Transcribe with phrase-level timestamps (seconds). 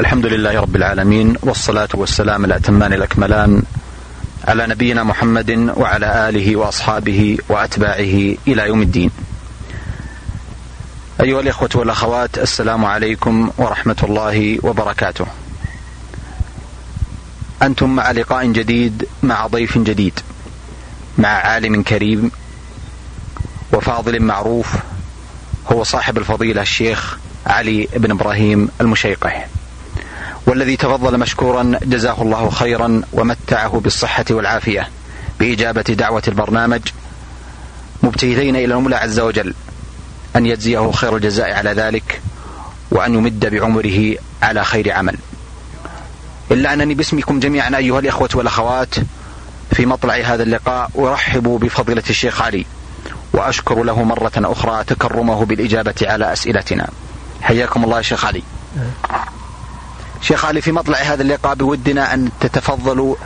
[0.00, 3.62] الحمد لله رب العالمين والصلاة والسلام الأتمان الأكملان
[4.48, 9.10] على نبينا محمد وعلى آله وأصحابه وأتباعه إلى يوم الدين.
[11.20, 15.26] أيها الإخوة والأخوات السلام عليكم ورحمة الله وبركاته.
[17.62, 20.20] أنتم مع لقاء جديد مع ضيف جديد
[21.18, 22.30] مع عالم كريم
[23.72, 24.74] وفاضل معروف
[25.72, 29.48] هو صاحب الفضيلة الشيخ علي بن إبراهيم المشيقح.
[30.46, 34.88] والذي تفضل مشكورا جزاه الله خيرا ومتعه بالصحة والعافية.
[35.40, 36.80] بإجابة دعوة البرنامج
[38.02, 39.54] مبتهلين إلى المولى عز وجل
[40.36, 42.20] أن يجزيه خير الجزاء على ذلك
[42.90, 45.16] وأن يمد بعمره على خير عمل.
[46.50, 48.94] إلا أنني باسمكم جميعا أيها الإخوة والأخوات
[49.72, 52.66] في مطلع هذا اللقاء أرحب بفضيلة الشيخ علي
[53.32, 56.88] وأشكر له مرة أخرى تكرمه بالإجابة على أسئلتنا.
[57.42, 58.42] حياكم الله يا شيخ علي.
[60.24, 63.16] شيخ علي في مطلع هذا اللقاء بودنا أن تتفضلوا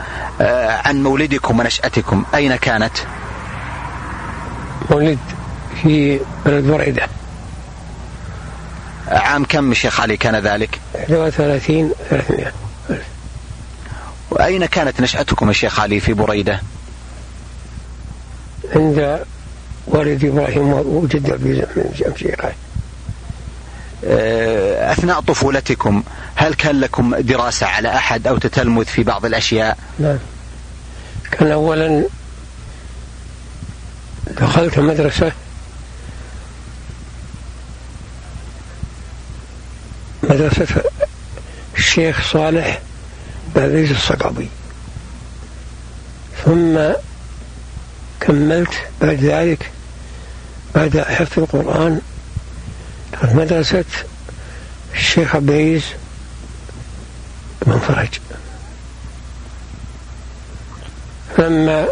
[0.84, 2.24] عن مولدكم ونشأتكم.
[2.34, 2.92] أين كانت؟
[4.90, 5.18] ولد
[5.82, 7.08] في بلد بريدة.
[9.08, 12.52] عام كم شيخ علي كان ذلك؟ 31 300
[14.30, 16.60] وأين كانت نشأتكم يا شيخ علي في بريدة؟
[18.74, 19.24] عند
[19.86, 21.66] والد إبراهيم وجد أبي
[22.16, 22.52] شيخه
[24.92, 26.02] أثناء طفولتكم
[26.40, 30.18] هل كان لكم دراسة على أحد أو تتلمذ في بعض الأشياء؟ نعم
[31.30, 32.04] كان أولا
[34.26, 35.32] دخلت مدرسة.
[40.22, 40.66] مدرسة
[41.78, 42.80] الشيخ صالح
[43.54, 44.48] بعزيز الصقبي.
[46.44, 46.78] ثم
[48.20, 49.70] كملت بعد ذلك
[50.74, 52.00] بعد حفظ القرآن
[53.22, 53.84] مدرسة
[54.94, 55.82] الشيخ عبيز
[57.68, 58.20] بن فرج.
[61.38, 61.88] لما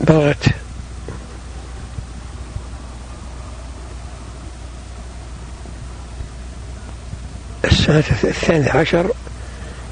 [0.00, 0.46] بلغت
[7.64, 9.12] السنة الثانية عشر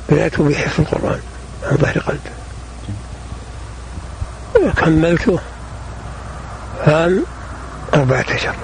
[0.09, 1.21] بدأت بحفظ القرآن
[1.63, 2.40] عن ظهر قلب
[4.67, 5.39] وكملته
[6.87, 7.25] عام
[7.95, 8.55] أربعة عشر.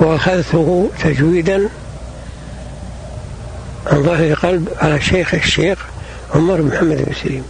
[0.00, 1.68] وأخذته تجويدا
[3.86, 5.78] عن ظهر قلب على شيخ الشيخ
[6.34, 7.44] عمر بن محمد بن سليم.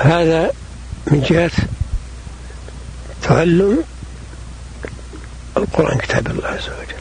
[0.00, 0.50] هذا
[1.06, 1.50] من جهة
[3.22, 3.84] تعلم
[5.56, 6.98] القرآن كتاب الله عز وجل.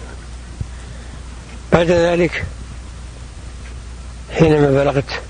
[1.73, 2.43] بعد ذلك
[4.31, 5.21] حينما بلغت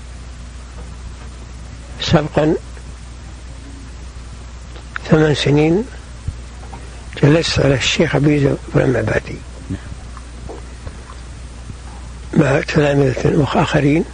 [2.12, 2.54] سبقا
[5.10, 5.84] ثمان سنين
[7.22, 9.36] جلست على الشيخ عبيد بن عبادي
[12.34, 14.04] مع تلامذة آخرين.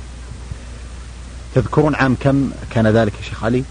[1.55, 3.65] تذكرون عام كم كان ذلك يا شيخ علي؟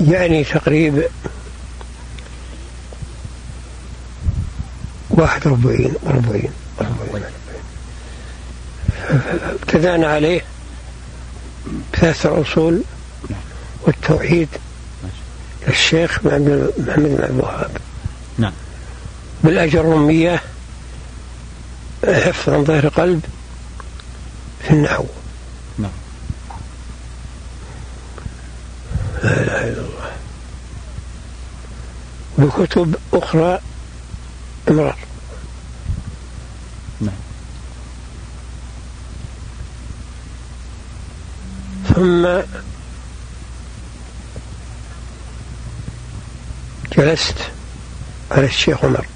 [0.00, 1.04] يعني تقريب
[5.10, 6.50] واحد ربعين ربعين
[6.80, 7.24] ربعين
[9.62, 10.40] ابتدأنا عليه
[11.92, 12.82] بثلاثة الأصول
[13.82, 14.48] والتوحيد
[15.68, 17.76] للشيخ محمد بن عبد الوهاب.
[18.38, 18.52] نعم.
[19.44, 20.42] بالأجرمية
[22.04, 23.24] حفظ عن ظهر قلب
[24.62, 25.04] في النحو.
[25.78, 25.90] نعم.
[29.22, 30.12] لا إله إلا الله.
[32.38, 33.60] بكتب أخرى
[34.68, 34.96] إمرار
[41.98, 42.28] ثم
[46.96, 47.36] جلست
[48.30, 49.06] على الشيخ عمر.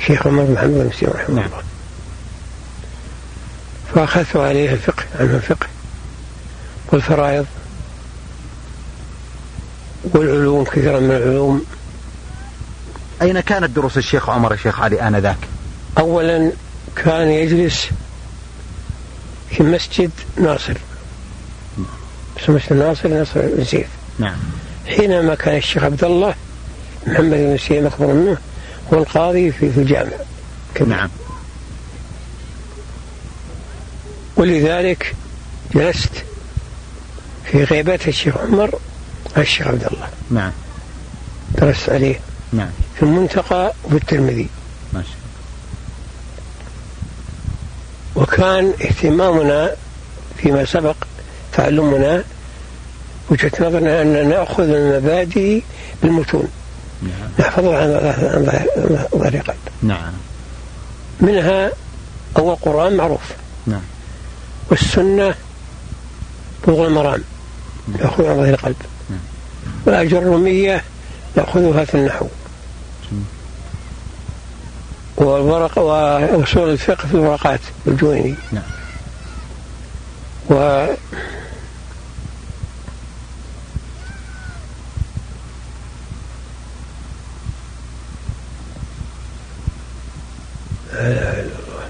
[0.00, 1.44] الشيخ عمر بن محمد بن مسلم رحمه نعم.
[1.44, 1.62] الله.
[3.94, 5.66] فأخذت عليه الفقه علم الفقه.
[6.92, 7.46] والفرائض
[10.04, 11.64] والعلوم كثيرا من العلوم.
[13.22, 15.38] أين كانت دروس الشيخ عمر يا شيخ علي آنذاك؟
[15.98, 16.52] أولا
[16.96, 17.88] كان يجلس
[19.50, 20.74] في مسجد ناصر.
[22.42, 23.86] اسمه مسجد ناصر ناصر بن زيد.
[24.18, 24.36] نعم.
[24.86, 26.34] حينما كان الشيخ عبد الله
[27.06, 28.36] محمد بن سيم أكبر منه
[28.92, 30.10] هو القاضي في في الجامع.
[30.74, 30.96] كبير.
[30.96, 31.08] نعم.
[34.36, 35.14] ولذلك
[35.74, 36.24] جلست
[37.44, 38.78] في غيبة الشيخ عمر
[39.38, 40.08] الشيخ عبد الله.
[40.30, 40.52] نعم.
[41.54, 42.20] درست عليه.
[42.52, 42.70] نعم.
[42.96, 44.48] في المنتقى وفي الترمذي.
[44.92, 45.22] ما شاء
[48.16, 49.70] وكان اهتمامنا
[50.36, 50.96] فيما سبق
[51.52, 52.24] تعلمنا
[53.30, 55.62] وجهة نظرنا أن نأخذ المبادئ
[56.02, 56.48] بالمتون.
[57.02, 57.30] نعم.
[57.38, 57.88] نحفظها عن
[59.14, 59.56] ظهر قلب.
[59.82, 60.12] نعم.
[61.20, 61.70] منها
[62.38, 63.32] أول القرآن معروف.
[63.66, 63.82] نعم.
[64.70, 65.34] والسنة
[66.66, 67.22] بلوغ المرام
[67.88, 68.76] نأخذها عن ظهر القلب
[69.10, 69.20] نعم.
[69.86, 70.82] والأجر الرومية
[71.36, 72.26] نأخذها في النحو.
[75.16, 78.34] والورق وأصول الفقه في الورقات الجويني.
[78.52, 78.62] نعم.
[80.50, 80.86] و
[91.02, 91.88] لا إله إلا الله.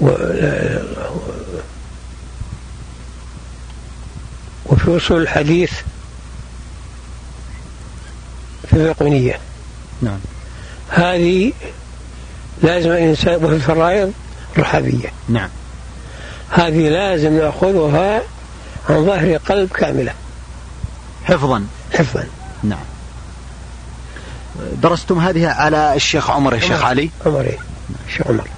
[0.00, 1.28] ولا إله إلا الله.
[4.66, 5.72] وفي أصول الحديث
[8.68, 9.38] في الفقهية
[10.02, 10.18] نعم.
[10.88, 11.52] هذه
[12.62, 14.12] لازم الإنسان وفي الفرائض
[14.58, 15.48] رحابية نعم.
[16.50, 18.22] هذه لازم نأخذها
[18.88, 20.12] عن ظهر قلب كاملة.
[21.24, 21.66] حفظا.
[21.92, 22.26] حفظا.
[22.62, 22.97] نعم.
[24.58, 27.58] درستم هذه على الشيخ عمر الشيخ علي؟ عمر؟
[28.08, 28.48] الشيخ عمر.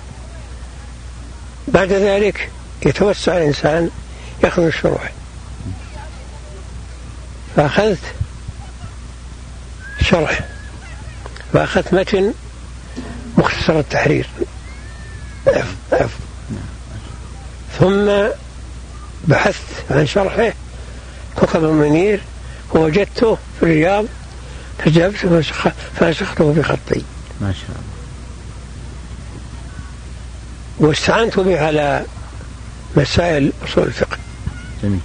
[1.69, 2.50] بعد ذلك
[2.87, 3.91] يتوسع الإنسان
[4.44, 5.12] يأخذ الشروح.
[7.56, 7.99] فأخذت
[10.02, 10.41] شرح.
[11.52, 12.32] فأخذت متن
[13.38, 14.29] مختصر التحرير.
[15.49, 16.11] أف أف.
[17.79, 18.11] ثم
[19.25, 20.52] بحثت عن شرحه.
[21.37, 22.20] كتب المنير.
[22.75, 24.05] ووجدته في الرياض.
[24.85, 25.17] فجبت
[26.00, 27.03] فنسخته بخطي
[27.41, 28.00] ما شاء الله.
[30.79, 32.05] واستعنت به على
[32.97, 34.17] مسائل أصول الفقه.
[34.82, 35.00] جميل.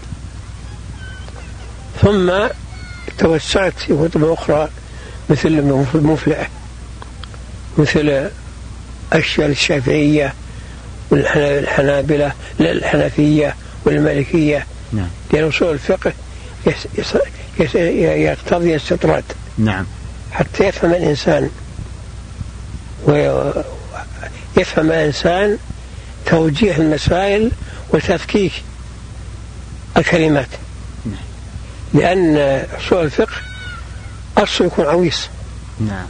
[2.01, 2.48] ثم
[3.18, 4.69] توسعت في كتب أخرى
[5.30, 5.50] مثل
[5.95, 6.50] المفلح
[7.78, 8.30] مثل
[9.13, 10.33] أشياء الشافعية
[11.12, 13.56] والحنابلة الحنفية
[13.86, 14.66] والمالكية.
[14.94, 15.07] نعم.
[15.33, 16.13] لأن أصول الفقه
[16.68, 17.18] يس يس
[17.60, 19.24] يس يقتضي استطراد.
[19.57, 19.86] نعم.
[20.31, 21.50] حتى يفهم الإنسان
[23.06, 25.57] ويفهم الإنسان
[26.25, 27.52] توجيه المسائل
[27.94, 28.63] وتفكيك
[29.98, 30.48] الكلمات.
[31.06, 31.16] نعم.
[31.94, 32.38] لأن
[32.78, 33.36] أصول الفقه
[34.38, 35.28] أصله يكون عويص.
[35.80, 36.06] نعم.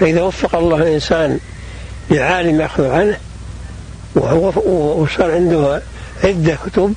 [0.00, 1.38] فإذا وفق الله الإنسان
[2.10, 3.16] لعالم يأخذ عنه
[4.14, 5.82] وصار عنده
[6.24, 6.94] عدة كتب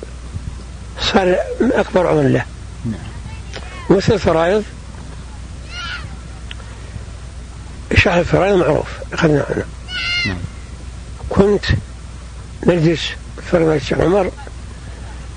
[1.00, 2.44] صار أكبر عون له
[2.84, 3.00] نعم.
[3.90, 4.64] مثل الفرائض
[8.04, 9.64] شرح الفرائض معروف أخذنا عنه
[10.26, 10.38] نعم
[11.30, 11.64] كنت
[12.66, 13.00] نجلس
[13.50, 14.30] فرض الشيخ عمر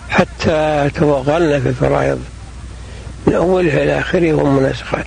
[0.09, 2.19] حتى توغلنا في الفرائض
[3.27, 5.05] من أولها إلى آخره والمناسخات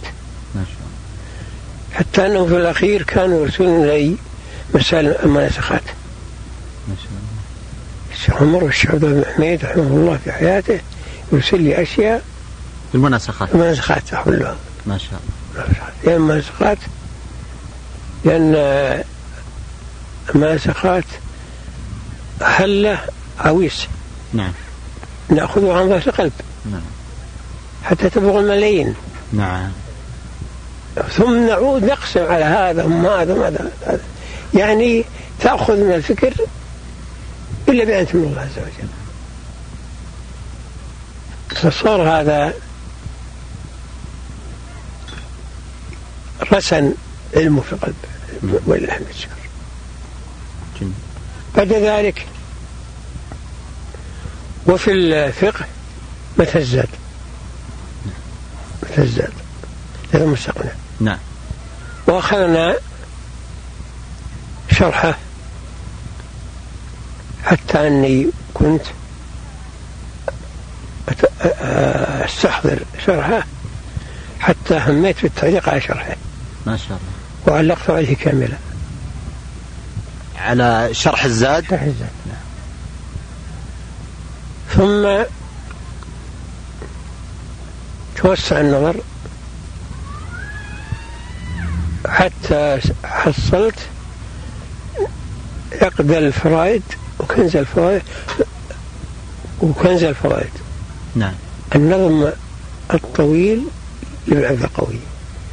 [1.93, 4.17] حتى أنه في الأخير كانوا يرسلون إلي
[4.75, 5.83] مسائل المناسخات
[8.13, 10.81] الشيخ عمر والشيخ عبد الله بن حميد رحمه الله في حياته
[11.33, 12.23] يرسل لي أشياء
[12.95, 14.39] المناسخات مناسخات أقول
[15.55, 16.11] ما شاء الله.
[18.25, 19.05] لأن لأن
[20.35, 21.05] المناسخات
[22.43, 22.99] حلة
[23.39, 23.87] عويس
[24.33, 24.53] نعم.
[25.29, 26.33] نأخذه عن ظهر القلب.
[26.71, 26.83] نعم.
[27.85, 28.95] حتى تبلغ الملايين.
[29.33, 29.71] نعم.
[31.11, 33.71] ثم نعود نقسم على هذا ثم هذا ثم هذا.
[33.87, 34.01] هذا.
[34.55, 35.05] يعني
[35.41, 36.33] تأخذ من الفكر
[37.69, 38.89] إلا بأن من الله عز وجل.
[41.57, 42.53] فصار هذا
[46.53, 46.95] رسن
[47.37, 47.95] علمه في القلب
[48.67, 49.41] ولله الشكر
[51.57, 52.27] بعد ذلك
[54.67, 55.65] وفي الفقه
[56.39, 56.89] متى الزاد
[58.83, 59.33] متى الزاد
[60.15, 60.71] هذا مستقنع.
[61.01, 61.19] نعم.
[62.07, 62.77] وأخذنا
[64.71, 65.19] شرحه
[67.45, 68.83] حتى أني كنت
[72.25, 73.47] أستحضر شرحه
[74.41, 76.17] حتى هميت بالتعليق على شرحه.
[76.67, 77.20] ما شاء الله.
[77.51, 78.57] وعلقت عليه كاملا.
[80.39, 82.11] على شرح الزاد؟ شرح الزاد
[84.77, 85.25] ثم
[88.17, 88.97] توسع النظر
[92.09, 93.79] حتى حصلت
[95.83, 96.83] عقد الفرائد
[97.19, 98.03] وكنز الفوائد
[99.61, 100.51] وكنز الفوائد
[101.17, 101.35] نعم.
[101.75, 102.31] النظم
[102.95, 103.65] الطويل
[104.29, 104.99] للعبد القوي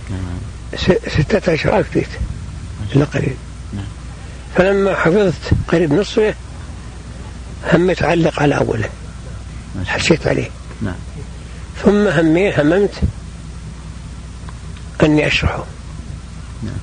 [0.09, 0.36] نعم.
[1.07, 2.07] ستة عشر ألف بيت.
[2.95, 3.35] إلا قليل.
[3.73, 3.85] نعم.
[4.55, 6.33] فلما حفظت قريب نصفه
[7.73, 8.89] هميت أعلق على أوله.
[9.85, 10.49] حشيت عليه.
[10.81, 10.95] نعم.
[11.83, 12.93] ثم همي هممت
[15.03, 15.65] أني أشرحه.
[16.63, 16.77] نعم.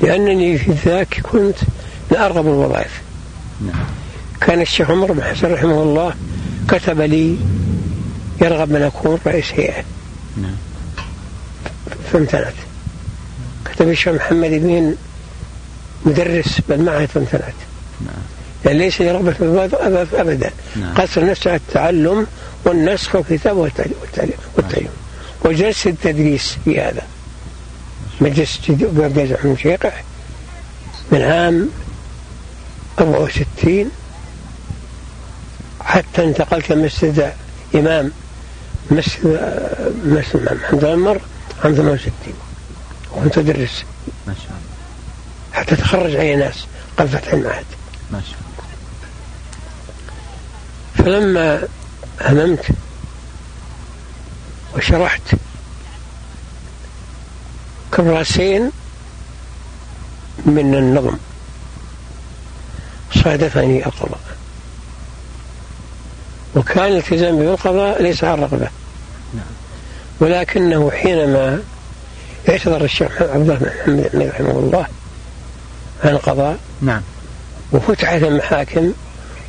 [0.00, 1.56] لأنني في ذاك كنت
[2.10, 3.00] من أرغب الوظائف
[3.60, 3.84] نعم.
[4.40, 6.14] كان الشيخ عمر بن حسن رحمه الله
[6.68, 7.36] كتب لي
[8.40, 9.84] يرغب أن أكون رئيس هيئة.
[10.36, 10.56] نعم.
[12.12, 12.54] فامتنعت
[13.64, 14.94] كتب الشيخ محمد بن
[16.06, 17.54] مدرس بالمعهد فامتنعت
[18.00, 18.22] نعم.
[18.64, 20.50] يعني ليس لي رغبة في أبدا.
[20.76, 20.94] نعم.
[20.94, 22.26] قصر نفسي على التعلم
[22.64, 24.90] والنسخ والكتاب والتعليم والتعليم, والتعليم.
[25.44, 27.02] وجلست التدريس في هذا.
[28.20, 29.92] مجلس مركز محمد شيقع
[31.12, 31.68] من عام
[32.98, 33.90] 64
[35.80, 37.32] حتى انتقلت مسجد
[37.74, 38.12] إمام
[38.92, 39.40] مسجد
[40.04, 41.20] مسجد محمد عمر
[41.64, 42.12] عام 68
[43.12, 43.84] وكنت أدرس
[44.26, 44.62] ما شاء الله.
[45.52, 47.64] حتى تخرج علي ناس قبل فتح المعهد.
[48.10, 48.62] ما شاء الله.
[50.96, 51.68] فلما
[52.20, 52.66] هممت
[54.76, 55.22] وشرحت
[57.94, 58.70] كراسين
[60.46, 61.16] من النظم
[63.24, 64.20] صادفني القضاء.
[66.56, 68.81] وكان الالتزام بالقضاء ليس عن نعم.
[70.20, 71.62] ولكنه حينما
[72.48, 74.86] اعتذر الشيخ عبد الله بن محمد رحمه الله
[76.04, 77.02] عن القضاء نعم.
[77.72, 78.92] وفتحت المحاكم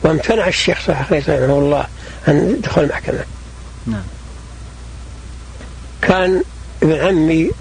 [0.03, 1.87] وامتنع الشيخ صالح رحمه الله
[2.27, 3.23] عن دخول المحكمة.
[3.87, 4.03] نعم.
[6.01, 6.43] كان
[6.83, 7.51] ابن عمي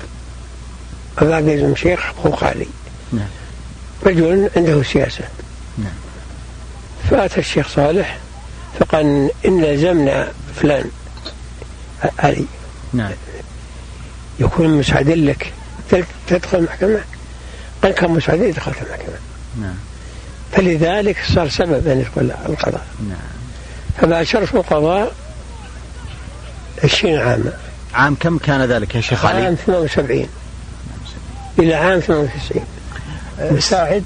[1.19, 2.67] عبد العزيز بن شيخ أخو خالي.
[3.13, 3.29] نعم.
[4.07, 5.25] رجل عنده سياسة.
[5.79, 5.93] نعم.
[7.11, 8.19] فأتى الشيخ صالح
[8.81, 10.91] فقال إن لزمنا فلان.
[12.19, 12.45] علي
[12.93, 13.13] نعم.
[14.41, 15.53] يكون مساعد لك.
[16.27, 17.01] تدخل المحكمة.
[17.83, 19.15] قال كان مساعد دخلت المحكمة.
[19.61, 19.75] نعم.
[20.53, 22.87] فلذلك صار سبب أن يدخل القضاء.
[23.09, 23.19] نعم.
[24.01, 25.13] فباشرت القضاء
[26.85, 27.53] 20 عاما.
[27.95, 30.29] عام كم كان ذلك يا شيخ عام علي؟ 78
[31.59, 32.65] إلى عام 98
[33.39, 34.05] مساعد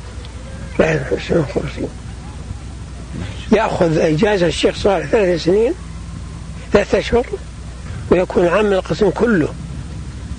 [0.80, 1.88] رايح الحسين الخرسي
[3.52, 5.72] يأخذ إجازة الشيخ صالح ثلاث سنين
[6.72, 7.26] ثلاثة أشهر
[8.10, 9.48] ويكون عام القسم كله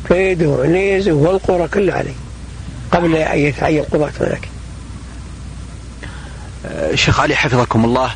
[0.09, 2.13] كيده وعنيزه والقرى كلها عليه
[2.91, 4.50] قبل أن يتعين قضاة هناك
[6.95, 8.12] شيخ علي حفظكم الله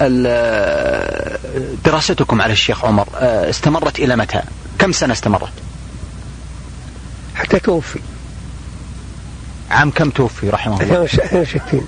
[0.00, 1.38] ال-
[1.84, 4.42] دراستكم على الشيخ عمر آه، استمرت إلى متى؟
[4.78, 5.52] كم سنة استمرت؟
[7.34, 7.98] حتى توفي
[9.70, 11.86] عام كم توفي رحمه الله؟ 62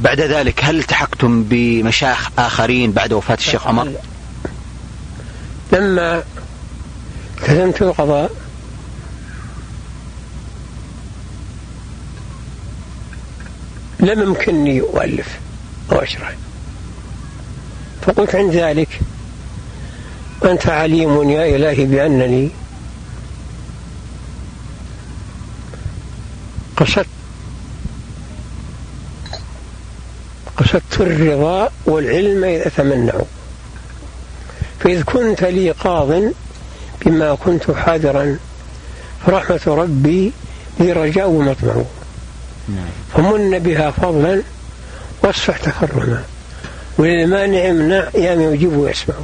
[0.00, 3.92] بعد ذلك هل التحقتم بمشايخ آخرين بعد وفاة الشيخ عمر؟
[5.72, 6.22] لما
[7.38, 8.30] التزمت القضاء
[14.00, 15.38] لم يمكنني أؤلف
[15.92, 16.34] أو أشرح.
[18.02, 19.00] فقلت عند ذلك
[20.44, 22.50] أنت عليم يا إلهي بأنني
[26.76, 27.06] قصدت
[30.56, 33.24] قصدت الرضا والعلم إذا تمنعوا.
[34.80, 36.22] فإذ كنت لي قاض
[37.06, 38.36] بما كنت حاضرا
[39.26, 40.32] فرحمة ربي
[40.80, 41.74] لي رجاء ومطمع.
[42.68, 42.88] نعم.
[43.16, 44.42] فمن بها فضلا
[45.22, 46.24] واصفح تكرما
[46.98, 49.14] وللمانع امنع يا من يجيب ويسمع.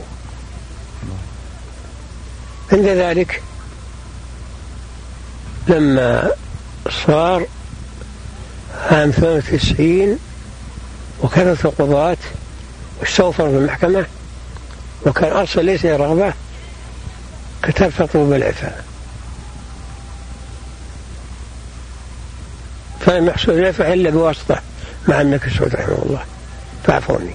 [2.72, 3.42] عند ذلك
[5.68, 6.30] لما
[7.06, 7.46] صار
[8.90, 10.18] عام 98
[11.22, 12.16] وكانت القضاة
[13.00, 14.06] واستوفر في المحكمة
[15.06, 16.32] وكان أصلا ليس لي رغبة
[17.62, 18.84] كتبت أطلب العفاء
[23.00, 24.60] فلم يحصل العفاء إلا بواسطة
[25.08, 26.24] مع الملك سعود رحمه الله.
[26.84, 27.30] فعفوني.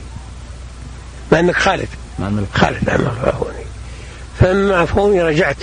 [1.31, 1.87] مع الملك خالد.
[2.19, 2.89] مع الملك خالد.
[2.89, 3.65] نعم فعفوني.
[4.39, 5.57] فلما عفوني رجعت.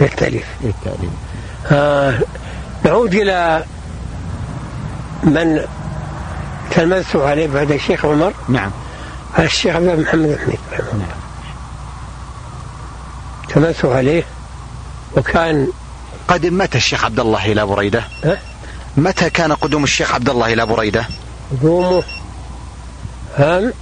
[0.00, 0.46] للتأليف.
[0.62, 1.08] بالتالي
[1.70, 2.18] آه
[2.84, 3.64] نعود إلى
[5.22, 5.60] من
[6.70, 8.32] تلمذت عليه بعد الشيخ عمر.
[8.48, 8.70] نعم.
[9.38, 10.92] الشيخ عبد محمد الحميد رحمه
[13.84, 14.24] الله عليه
[15.16, 15.68] وكان
[16.28, 18.04] قدم متى الشيخ عبد الله إلى بريدة؟
[18.96, 21.06] متى كان قدوم الشيخ عبد الله إلى بريدة؟
[21.50, 22.02] قدومه
[23.38, 23.72] عام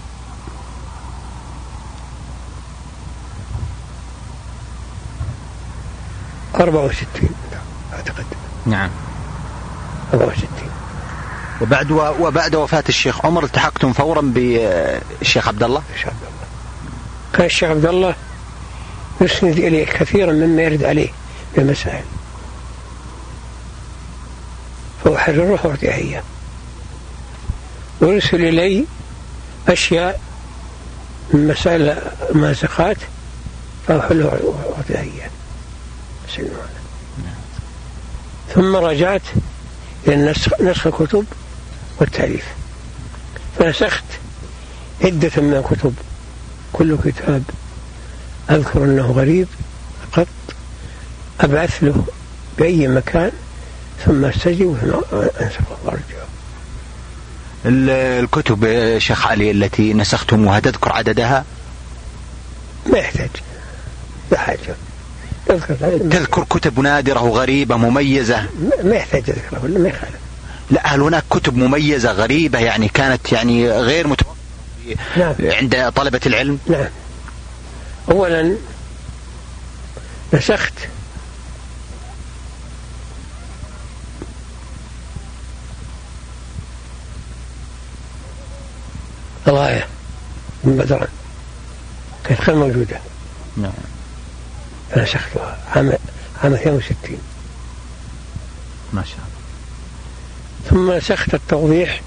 [6.54, 7.30] أربعة وستين
[7.92, 8.24] أعتقد.
[8.66, 8.90] نعم.
[10.14, 10.73] أربعة وستين.
[11.64, 12.14] وبعد و...
[12.20, 16.46] وبعد وفاة الشيخ عمر التحقتم فورا بالشيخ عبد الله؟ الشيخ عبد الله.
[17.32, 18.14] كان الشيخ عبد الله
[19.20, 21.08] يسند إليه كثيرا مما يرد عليه
[21.56, 22.04] من المسائل.
[25.04, 26.22] فأحرره وأعطيها إياه
[28.00, 28.84] ويرسل إلي
[29.68, 30.20] أشياء
[31.32, 31.96] من مسائل
[32.30, 32.96] المازقات
[33.88, 35.30] فأحله وأعطيها إياه
[36.38, 36.68] العلم
[38.54, 39.22] ثم رجعت
[40.06, 41.24] إلى نسخ, نسخ الكتب.
[42.00, 42.44] والتأليف.
[43.58, 44.04] فنسخت
[45.04, 45.94] عدة من الكتب
[46.72, 47.42] كل كتاب
[48.50, 49.48] أذكر أنه غريب
[50.12, 50.26] قط
[51.40, 52.04] أبعث له
[52.58, 53.32] بأي مكان
[54.06, 55.76] ثم استجب ثم أنسخه.
[55.84, 56.24] وأرجعه
[57.66, 61.44] الكتب شيخ علي التي نسختموها تذكر عددها؟
[62.92, 63.30] ما يحتاج.
[64.30, 64.74] لا حاجة.
[65.46, 66.44] تذكر.
[66.50, 68.46] كتب نادرة وغريبة مميزة.
[68.84, 70.23] ما يحتاج تذكرها ولا ما يخالف.
[70.70, 74.34] لا هل هناك كتب مميزة غريبة يعني كانت يعني غير متوفرة
[75.16, 75.34] نعم.
[75.40, 76.58] عند طلبة العلم.
[76.66, 76.86] نعم.
[78.10, 78.56] أولا
[80.32, 80.72] نسخت.
[89.48, 89.86] الغاية
[90.64, 91.08] من بدران
[92.24, 93.00] كانت غير موجودة.
[93.56, 93.72] نعم.
[94.90, 95.58] فنسختها.
[95.76, 95.92] عام
[96.42, 97.18] عام 62
[98.92, 99.33] ما شاء الله.
[100.70, 102.00] ثم نسخت التوضيح.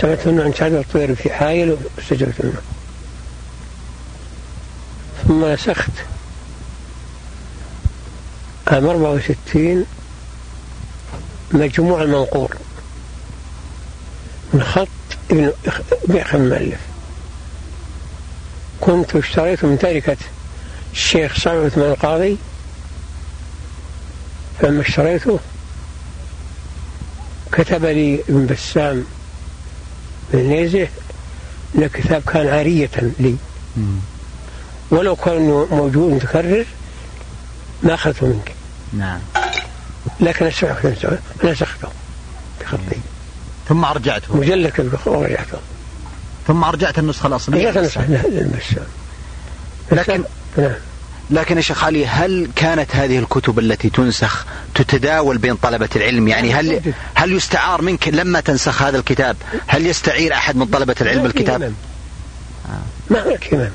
[0.00, 2.60] سمعت انه انشاد الطير في حائل واستجبت منه.
[5.28, 5.90] ثم نسخت
[8.66, 9.86] عام 64
[11.52, 12.56] مجموع المنقور
[14.52, 14.88] من خط
[15.30, 15.52] ابن
[16.08, 16.80] بيخ المؤلف.
[18.80, 20.16] كنت اشتريت من تركة
[20.92, 22.36] الشيخ صالح عثمان القاضي
[24.60, 25.38] فلما اشتريته
[27.52, 29.04] كتب لي ابن بسام
[30.32, 30.88] من نيزه
[31.76, 33.36] إن الكتاب كان عارية لي.
[34.90, 36.64] ولو كان موجود متكرر
[37.82, 38.52] ما أخذته منك.
[38.92, 39.20] نعم.
[40.20, 40.46] لكن
[41.44, 41.88] نسخته
[42.60, 42.96] بخطي.
[43.68, 44.36] ثم أرجعته.
[44.36, 45.58] مجلد ورجعته
[46.46, 47.70] ثم أرجعت النسخة الأصلية.
[47.70, 48.82] رجعت النسخة.
[49.92, 50.22] لكن
[50.56, 50.72] نعم.
[51.30, 56.54] لكن يا شيخ علي هل كانت هذه الكتب التي تنسخ تتداول بين طلبة العلم؟ يعني
[56.54, 61.74] هل هل يستعار منك لما تنسخ هذا الكتاب؟ هل يستعير أحد من طلبة العلم الكتاب؟
[63.10, 63.70] ما هناك إمام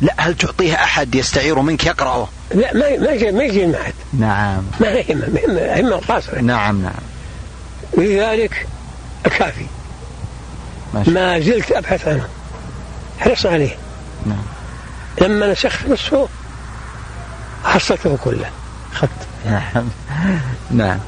[0.00, 4.62] لا هل تعطيه أحد يستعير منك يقرأه؟ لا ما ما يجي ما يجي معهد نعم.
[4.80, 5.12] ما هي
[5.80, 6.92] إمام قاصرة نعم نعم.
[7.92, 8.66] ولذلك
[9.26, 9.66] الكافي
[10.94, 12.28] ما زلت أبحث عنه.
[13.18, 13.76] حرص عليه.
[14.26, 14.59] نعم.
[15.20, 16.28] لما نسخت نصفه
[17.64, 18.50] حصلته كله.
[18.94, 19.08] خط
[19.46, 19.88] نعم.
[20.70, 20.98] نعم.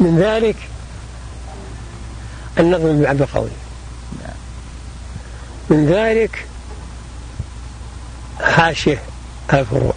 [0.00, 0.56] من ذلك
[2.58, 3.50] النظم بعد قولي
[5.70, 6.46] من ذلك
[8.40, 9.02] حاشية
[9.52, 9.94] الفروع.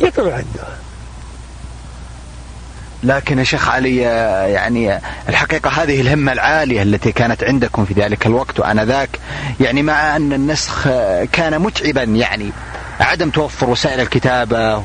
[0.00, 0.78] يطلع عدها
[3.04, 3.96] لكن يا شيخ علي
[4.52, 9.18] يعني الحقيقة هذه الهمة العالية التي كانت عندكم في ذلك الوقت وآنذاك
[9.60, 10.88] يعني مع أن النسخ
[11.32, 12.50] كان متعبا يعني
[13.00, 14.82] عدم توفر وسائل الكتابة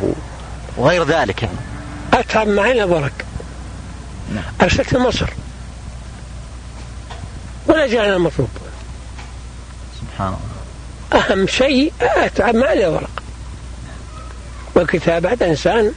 [0.78, 1.56] وغير ذلك يعني.
[2.14, 3.26] أتعب معنا برك.
[4.36, 4.44] نعم.
[4.62, 5.30] أرسلت مصر.
[7.68, 8.50] ولا جاءنا المطلوب.
[10.02, 11.24] سبحان الله.
[11.26, 13.24] أهم شيء أتعب معنا ورق
[14.76, 15.92] والكتابة إنسان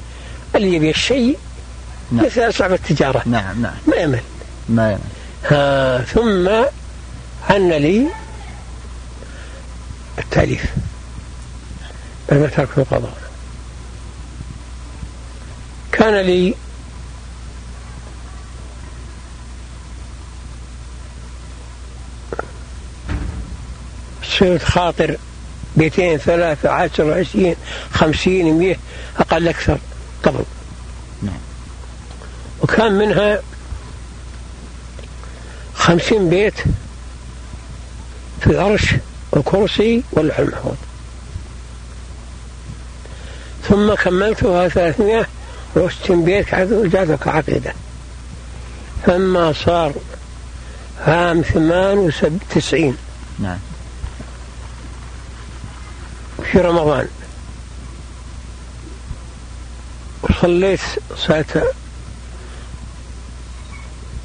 [0.55, 1.39] اللي يبي الشيء
[2.13, 2.27] نعم.
[2.27, 3.23] مثل أصعب التجارة.
[3.27, 3.75] نعم نعم.
[3.87, 4.21] ما يمل.
[4.69, 5.01] ما يمل.
[5.45, 6.49] ها ثم
[7.51, 8.07] عن لي
[10.19, 10.65] التأليف.
[12.33, 13.15] لما تركت القضاء.
[15.93, 16.55] كان لي
[24.39, 25.17] صرت خاطر
[25.77, 27.57] بيتين ثلاثة عشر عشرين
[27.93, 28.77] خمسين مئة
[29.19, 29.79] أقل أكثر
[30.23, 30.45] قبل.
[31.23, 31.52] نعم.
[32.63, 33.41] وكان منها
[35.75, 36.55] خمسين بيت
[38.41, 38.95] في العرش
[39.33, 40.77] والكرسي واللوح المحفوظ
[43.69, 45.27] ثم كملتها ثلاثمائة
[45.77, 47.75] وستين بيت جعلتها كعقيدة
[49.07, 49.93] فلما صار
[51.07, 52.97] عام ثمان وتسعين
[53.39, 53.59] نعم.
[56.53, 57.09] في رمضان.
[60.23, 60.81] وصليت
[61.17, 61.45] صلاة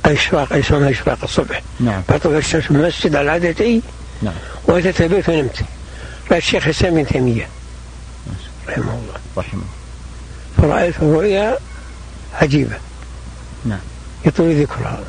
[0.07, 1.61] الإشراق يسمونها إشراق الصبح.
[1.79, 2.01] نعم.
[2.09, 3.81] بعد الشمس في المسجد على عادتي
[4.21, 4.33] نعم.
[4.67, 5.63] وأتيت البيت ونمت
[6.31, 7.47] رأى الشيخ حسين بن تيمية.
[8.69, 9.19] رحمه الله.
[9.37, 9.61] رحمه
[10.57, 11.57] فرأيت رؤيا
[12.41, 12.77] عجيبة.
[13.65, 13.79] نعم.
[14.25, 15.03] يطول ذكرها.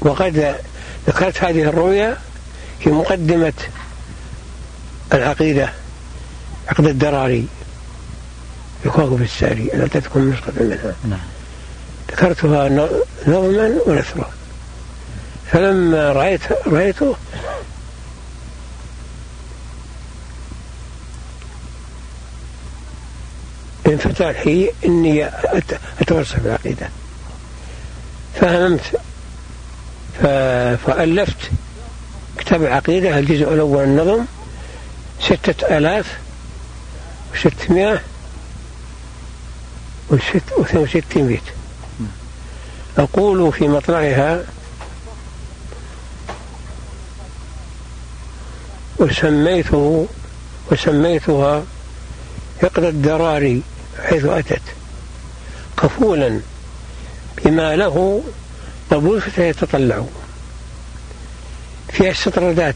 [0.00, 0.56] وقد
[1.06, 2.16] ذكرت هذه الرؤيا
[2.80, 3.52] في مقدمة
[5.12, 5.72] العقيدة
[6.68, 7.46] عقد الدراري
[8.82, 8.88] في
[9.22, 11.18] الساري التي تكون نسخة منها نعم.
[12.12, 12.88] ذكرتها
[13.26, 14.30] نظما ونثرا
[15.52, 17.14] فلما رأيت رأيته
[23.86, 25.26] انفتح لي إني
[26.00, 26.88] اتوسع في العقيده
[28.40, 29.00] فهممت
[30.86, 31.50] فألفت
[32.38, 34.24] كتاب العقيدة الجزء الأول النظم
[35.20, 36.18] ستة آلاف
[37.34, 38.00] وستمائة
[40.10, 41.42] وست وستين بيت.
[42.98, 44.44] أقول في مطلعها
[48.98, 50.06] وسميته
[50.72, 51.64] وسميتها
[52.60, 53.62] فقد الدراري
[54.02, 54.62] حيث أتت.
[55.82, 56.40] كفولا
[57.44, 58.22] بما له
[58.90, 60.04] قبول فيتطلع.
[61.92, 62.74] فيها استطردات.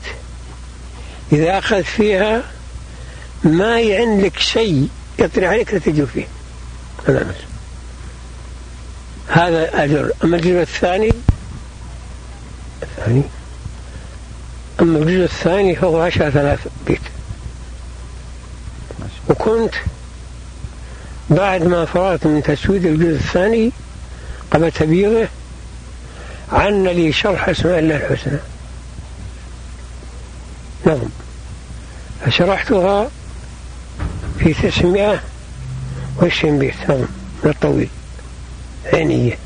[1.32, 2.42] إذا أخذت فيها
[3.44, 6.26] ما يعن شيء يطري عليك لا تجو فيه.
[9.28, 10.12] هذا أجر.
[10.24, 11.12] أما الجزء الثاني
[12.82, 13.22] الثاني؟
[14.80, 17.00] أما الجزء الثاني فهو عشرة آلاف بيت.
[19.28, 19.74] وكنت
[21.30, 23.72] بعد ما فرغت من تسويد الجزء الثاني
[24.50, 25.28] قبل تبييضه
[26.52, 28.38] عن لي شرح اسماء الله الحسنى.
[30.86, 31.08] نظم نعم.
[32.26, 33.10] فشرحتها
[34.38, 35.20] في تسعمائة
[36.22, 36.74] وعشرين بيت.
[36.84, 37.08] نظم نعم.
[37.44, 37.88] من الطويل.
[38.86, 39.38] عينية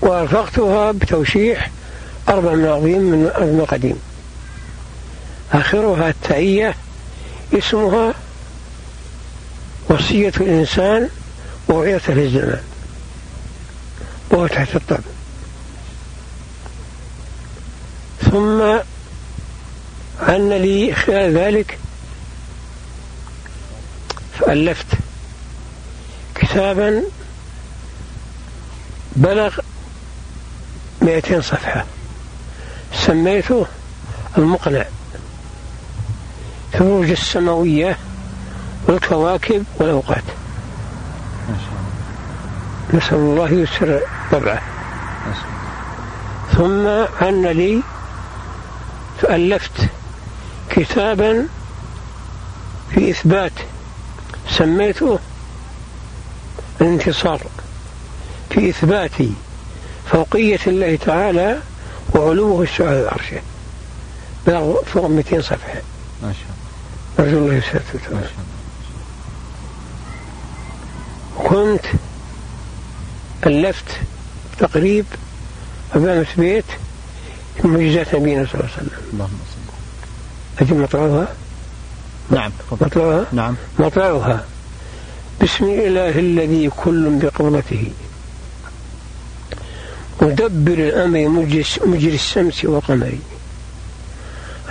[0.00, 1.70] وأرفقتها بتوشيح
[2.28, 3.98] أربع من عظيم من أرض قديم
[5.52, 6.74] آخرها التعية
[7.54, 8.14] اسمها
[9.90, 11.08] وصية الإنسان
[11.68, 12.60] ووعيته للزمان.
[14.30, 15.00] وهو تحت الطب
[18.30, 18.62] ثم
[20.20, 21.78] عن لي خلال ذلك
[24.38, 24.86] فألفت
[26.54, 27.02] كتابا
[29.16, 29.58] بلغ
[31.02, 31.84] 200 صفحة.
[32.92, 33.66] سميته
[34.38, 34.84] المقنع.
[36.72, 37.98] فروج السماوية
[38.86, 40.22] والكواكب والأوقات.
[42.94, 44.00] نسأل الله يسر
[44.32, 44.62] طبعه.
[46.52, 46.86] ثم
[47.26, 47.82] عن لي
[49.22, 49.88] فألفت
[50.70, 51.46] كتابا
[52.90, 53.52] في إثبات.
[54.50, 55.18] سميته
[56.80, 57.40] الانتصار
[58.50, 59.12] في إثبات
[60.10, 61.58] فوقية الله تعالى
[62.14, 63.40] وعلوه السعى عرشه
[64.46, 65.82] بلغ فوق 200 صفحة.
[66.22, 66.46] ما شاء
[67.18, 67.30] الله.
[67.30, 68.30] أرجو الله يسعدك.
[71.38, 71.84] كنت
[73.46, 73.84] ألفت
[74.58, 75.04] تقريب
[75.96, 76.64] أمام بيت
[77.62, 78.90] في معجزات نبينا صلى الله عليه وسلم.
[79.12, 81.28] اللهم صل أجل مطلعها؟
[82.30, 83.54] نعم مطلعها؟ نعم.
[83.78, 84.44] مطلعها.
[85.42, 87.90] بسم الله الذي كل بقبضته
[90.22, 91.28] مدبر الأمر
[91.86, 93.12] مجري الشمس وقمر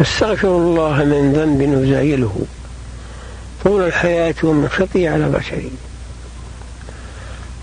[0.02, 2.46] أستغفر الله من ذنب وزايله
[3.64, 5.72] طول الحياة ومن خطي على بشري.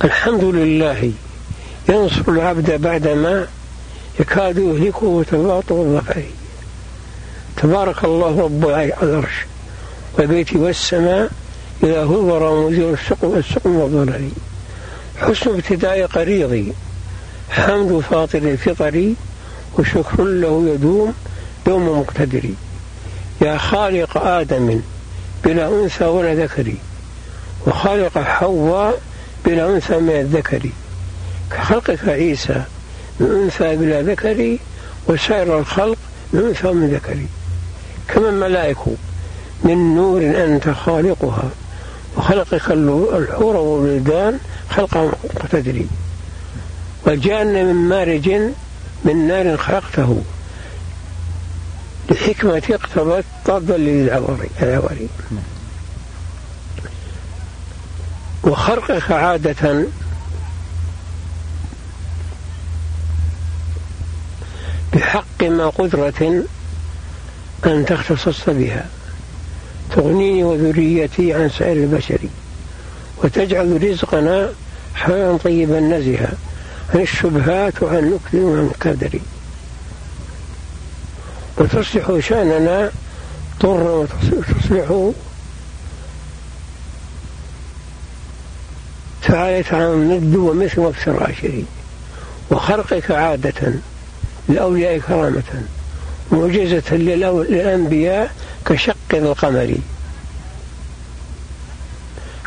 [0.04, 1.12] الحمد لله
[1.88, 3.46] ينصر العبد بعدما
[4.20, 6.22] يكاد يهلكه تباطؤ الظفر.
[7.56, 9.46] تبارك الله رب العرش
[10.18, 11.30] والبيت والسماء
[11.82, 14.28] إذا هو مزيل السقم السقم والضرر
[15.20, 16.72] حسن ابتداء قريضي.
[17.50, 19.12] حمد فاطر الفطر
[19.78, 21.14] وشكر له يدوم
[21.66, 22.42] دوم مقتدر
[23.40, 24.80] يا خالق آدم
[25.44, 26.72] بلا أنثى ولا ذكر
[27.66, 29.00] وخالق حواء
[29.44, 30.60] بلا أنثى من الذكر.
[31.50, 32.62] كخلقك عيسى
[33.20, 34.56] من أنثى بلا ذكر.
[35.08, 35.98] وسائر الخلق
[36.32, 37.16] من أنثى ومن ذكر.
[38.08, 38.78] كما الملائك
[39.64, 41.50] من نور أنت خالقها.
[42.16, 44.38] وخلقك الحور والولدان
[44.70, 45.88] خلقا مقتدرين
[47.06, 48.30] وجعلنا من مارج
[49.04, 50.22] من نار خلقته.
[52.10, 55.08] لحكمة اقتضت طردا للعواري
[58.44, 59.84] وخرقك عادة.
[64.92, 66.44] بحق ما قدرة
[67.66, 68.86] أن تختصص بها.
[69.96, 72.18] تغنيني وذريتي عن سائر البشر.
[73.24, 74.52] وتجعل رزقنا
[74.94, 76.32] حلالا طيبا نزها
[76.94, 79.18] عن الشبهات وعن نكل وعن كدر.
[81.58, 82.90] وتصلح شأننا
[83.62, 85.10] ضرا وتصلح
[89.22, 91.66] تعالى عن ند ومثل وفي الراشدين
[92.50, 93.74] وخرقك عادة
[94.48, 95.62] للأولياء كرامة.
[96.32, 98.34] معجزة للأنبياء
[98.66, 99.74] كشق القمر.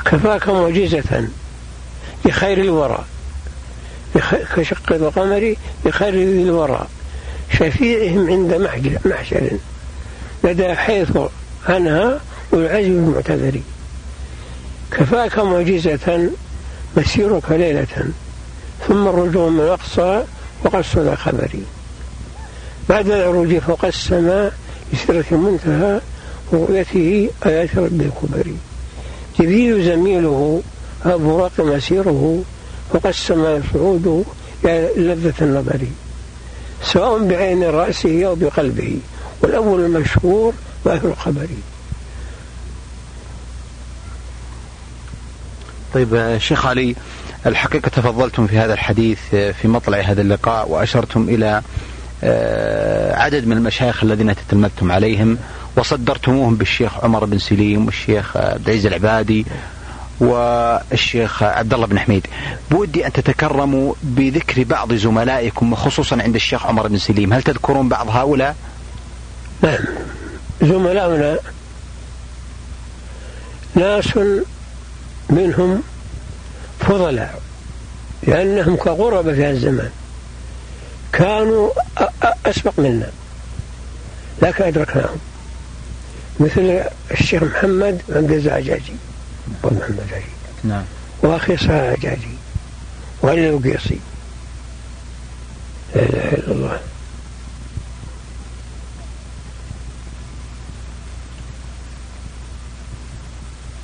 [0.06, 1.28] كفاك معجزة
[2.26, 3.04] لخير الورى.
[4.56, 6.88] كشق القمر لخير الورى.
[7.54, 8.70] شفيعهم عند
[9.06, 9.50] محشر.
[10.44, 11.18] لدى حيث
[11.70, 12.20] عنها
[12.52, 13.60] والعجب المعتذر.
[14.92, 16.30] كفاك معجزة
[16.98, 18.12] مسيرك ليلة.
[18.88, 20.24] ثم الرجوع من الأقصى
[20.64, 21.64] وقد صدى خبري
[22.90, 24.54] بعد العروج فوق السماء
[24.94, 26.02] لسدرة المنتهى
[26.52, 28.56] ورؤيته آيات رب الكبري
[29.40, 30.62] جبريل زميله
[31.06, 32.44] أبو مسيره
[32.94, 34.24] فوق السماء صعوده
[34.66, 35.88] يا لذة النظر
[36.84, 38.98] سواء بعين رأسه أو بقلبه
[39.42, 40.54] والأول المشهور
[40.86, 41.48] وآخر الخبر.
[45.94, 46.96] طيب شيخ علي
[47.46, 51.62] الحقيقة تفضلتم في هذا الحديث في مطلع هذا اللقاء وأشرتم إلى
[53.14, 55.38] عدد من المشايخ الذين تتلمذتم عليهم
[55.76, 59.46] وصدرتموهم بالشيخ عمر بن سليم والشيخ عبد العزيز العبادي
[60.20, 62.28] والشيخ عبد الله بن حميد.
[62.72, 67.34] بودي أن تتكرموا بذكر بعض زملائكم وخصوصا عند الشيخ عمر بن سليم.
[67.34, 68.56] هل تذكرون بعض هؤلاء؟
[69.62, 69.80] نعم.
[70.62, 71.38] زملاؤنا
[73.76, 74.20] ناس
[75.30, 75.82] منهم
[76.80, 77.42] فضلاء
[78.28, 79.90] لأنهم كغربة في الزمان.
[81.14, 81.72] كانوا
[82.46, 83.12] أسبق منا.
[84.42, 85.18] لكن أدركناهم
[86.40, 88.94] مثل الشيخ محمد عبد الزعجاجي
[89.64, 90.26] أبو محمد عجيب
[90.64, 90.84] نعم.
[91.22, 92.38] وأخي صالح عجاجي
[93.24, 94.00] وعلي الوقيصي
[95.96, 96.80] لا إله إلا الله.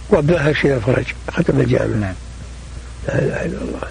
[0.10, 1.96] وعبد الحشيد الفرج ختم الجامع.
[1.96, 2.16] نعم.
[3.08, 3.88] لا إله إلا الله.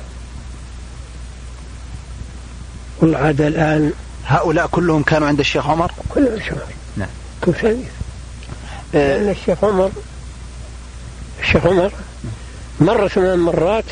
[3.00, 3.92] والله عاد الآن.
[4.26, 6.52] هؤلاء كلهم كانوا عند الشيخ عمر؟ كلهم الشيخ.
[6.52, 6.62] عمر
[6.96, 7.08] نعم.
[7.44, 7.88] كل ثالث
[8.92, 9.90] لأن الشيخ عمر
[11.40, 11.92] الشيخ عمر
[12.80, 13.84] مرة من المرات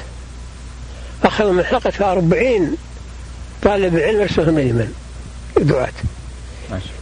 [1.24, 2.76] أخذ من حلقة أربعين
[3.62, 4.92] طالب علم أرسلهم اليمن
[5.56, 5.92] دعاة.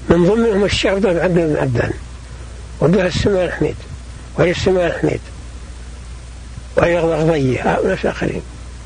[0.08, 1.92] من ضمنهم الشيخ عبد بن عبدان.
[2.80, 3.76] وبها السماء الحميد
[4.38, 5.20] وهي السماء الحميد
[6.76, 8.42] وهي الغضية هؤلاء آخرين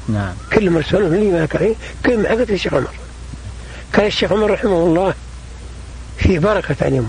[0.08, 0.34] نعم.
[0.52, 1.74] كلهم أرسلهم اليمن
[2.06, 2.88] كلهم حقت الشيخ عمر.
[3.92, 5.14] كان الشيخ عمر رحمه الله
[6.18, 7.08] في بركة علمه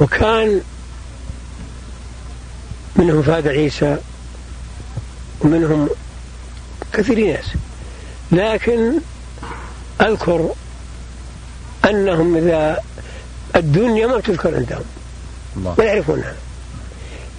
[0.00, 0.60] وكان
[2.96, 3.96] منهم فاد عيسى
[5.40, 5.88] ومنهم
[6.92, 7.46] كثير ناس.
[8.32, 8.92] لكن
[10.00, 10.54] أذكر
[11.84, 12.78] أنهم إذا
[13.56, 14.84] الدنيا ما تذكر عندهم.
[15.78, 16.34] لا يعرفونها.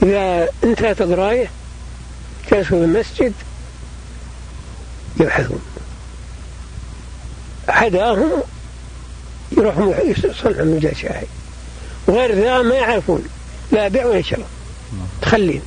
[0.03, 1.49] إذا انتهت القراية
[2.51, 3.33] جلسوا في المسجد
[5.19, 5.61] يبحثون.
[7.71, 8.31] حداهم
[9.57, 11.25] يروحون يصلحون من شاهي
[12.07, 13.23] وغير ذا ما يعرفون.
[13.71, 14.47] لا بيع ولا شراء.
[15.21, 15.61] تخلين.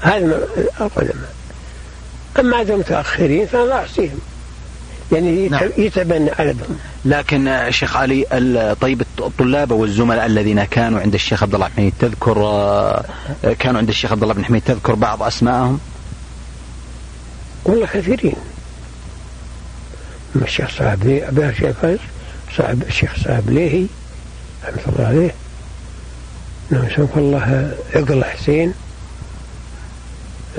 [0.00, 0.48] هذا
[0.80, 1.34] العلماء
[2.38, 4.18] أما عدم متأخرين فأنا لا أحصيهم
[5.12, 5.68] يعني نعم.
[5.78, 6.78] يتبنى عددهم.
[7.04, 12.34] لكن شيخ علي طيب الطلاب والزملاء الذين كانوا عند الشيخ عبد الله بن حميد تذكر
[13.58, 15.80] كانوا عند الشيخ عبد الله بن حميد تذكر بعض اسمائهم؟
[17.64, 18.36] والله كثيرين.
[20.42, 21.76] الشيخ صاحب لي الشيخ
[22.56, 23.86] صاحب الشيخ صاحب ليهي
[24.64, 25.34] رحمه الله عليه.
[26.72, 28.74] انه سوف الله عقل حسين.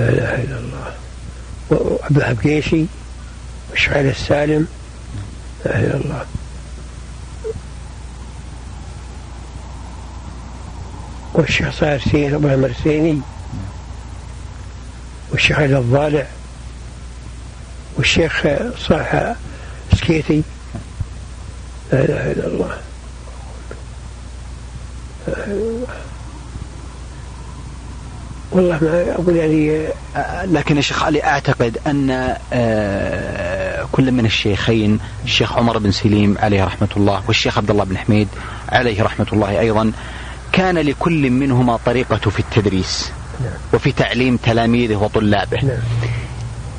[0.00, 0.94] لا إله إلا الله.
[1.70, 2.84] وعبد الوهاب قيشي
[3.72, 4.66] وشعيل السالم.
[5.64, 6.24] لا إله إلا الله.
[11.34, 13.20] والشيخ صاير سين أبو المرسيني
[15.30, 16.26] والشيخ علي الضالع.
[17.96, 18.46] والشيخ
[18.78, 19.34] صالح
[20.08, 20.42] سكيتي
[21.92, 22.70] لا إله إلا الله
[28.52, 29.88] والله ما أقول يعني
[30.44, 36.64] لكن يا شيخ علي أعتقد أن آه، كل من الشيخين الشيخ عمر بن سليم عليه
[36.64, 38.28] رحمة الله والشيخ عبد الله بن حميد
[38.68, 39.92] عليه رحمة الله أيضا
[40.52, 43.52] كان لكل منهما طريقة في التدريس نعم.
[43.74, 45.78] وفي تعليم تلاميذه وطلابه نعم.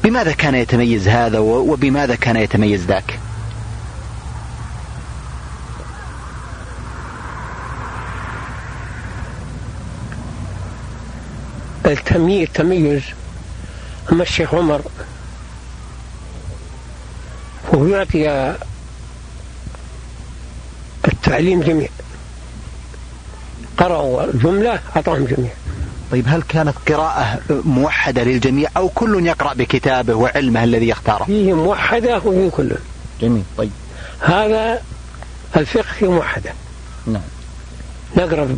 [0.09, 3.19] بماذا كان يتميز هذا وبماذا كان يتميز ذاك؟
[11.85, 13.03] التمييز
[14.11, 14.81] أما الشيخ عمر
[17.71, 18.55] فهو يعطي
[21.07, 21.89] التعليم جميع
[23.77, 25.51] قرأوا الجملة أعطاهم جميع.
[26.11, 32.17] طيب هل كانت قراءة موحدة للجميع أو كل يقرأ بكتابه وعلمه الذي يختاره؟ فيه موحدة
[32.17, 32.71] وفيه كل.
[33.21, 33.71] جميل طيب.
[34.19, 34.81] هذا
[35.57, 36.53] الفقه فيه موحدة.
[37.07, 37.21] نعم.
[38.17, 38.57] نقرأ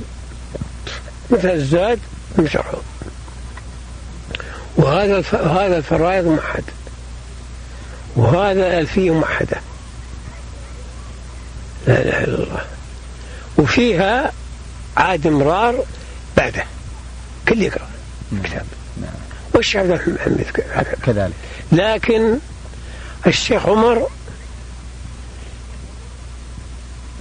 [1.29, 1.99] مثل الزاد
[2.39, 2.77] نشرحه
[4.77, 5.35] وهذا الف...
[5.35, 6.63] هذا الفرائض موحد.
[8.15, 9.57] وهذا الألفية موحدة.
[11.87, 12.61] لا إله إلا الله.
[13.57, 14.31] وفيها
[14.97, 15.83] عاد مرار
[16.37, 16.63] بعده.
[17.51, 17.87] كل يقرأ
[18.31, 18.65] الكتاب
[19.01, 19.11] نعم.
[19.53, 20.45] والشيخ عبد محمد.
[21.03, 21.33] كذلك.
[21.71, 22.37] لكن
[23.27, 24.07] الشيخ عمر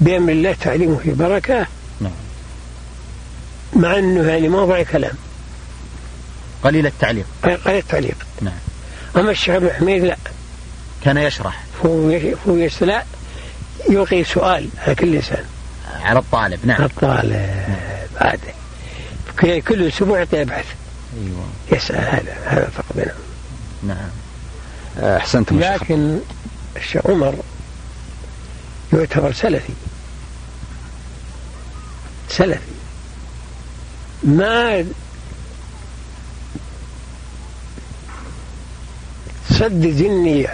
[0.01, 1.67] بأمر الله تعليمه في بركة
[2.01, 2.13] نعم.
[3.77, 5.15] مع أنه يعني موضع كلام.
[6.63, 7.27] قليل التعليق.
[7.43, 8.27] قال التعليق.
[8.41, 8.59] نعم.
[9.17, 10.17] أما الشيخ عبد الحميد لا.
[11.05, 11.63] كان يشرح.
[11.87, 13.05] هو هو يسلا
[13.89, 15.45] يلقي سؤال على كل إنسان.
[16.03, 16.83] على الطالب نعم.
[16.85, 17.51] الطالب.
[18.17, 18.60] هذا
[19.41, 20.67] كل أسبوع يعطي بحث
[21.17, 21.47] أيوه.
[21.73, 23.15] يسأل هذا هذا بينهم
[23.83, 24.11] نعم.
[25.17, 25.83] أحسنتم يا شيخ.
[25.83, 26.19] لكن
[26.77, 27.35] الشيخ عمر
[28.93, 29.73] يعتبر سلفي.
[32.29, 32.61] سلفي.
[34.23, 34.85] ما
[39.51, 40.49] سدد اني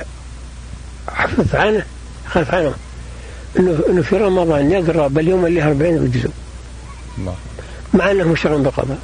[1.09, 1.87] حفظت عنه
[2.27, 2.75] خلف عنه.
[3.59, 6.31] انه إنه في رمضان يقرا باليوم اللي 40 جزء
[7.19, 7.37] الله.
[7.97, 8.99] مع انه مشغول بالقضاء.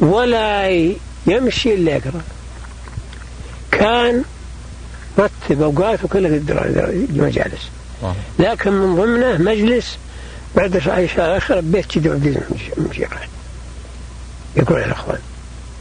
[0.00, 0.68] ولا
[1.26, 2.22] يمشي إلا يقرأ.
[3.70, 4.24] كان
[5.18, 7.68] رتب اوقاته كلها في المجالس.
[8.38, 9.98] لكن من ضمنه مجلس
[10.56, 13.06] بعد عشاء آخر بيت كذا عبد العزيز
[14.56, 15.18] يقول على الاخوان